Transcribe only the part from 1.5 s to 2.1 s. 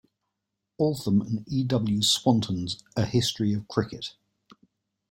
W.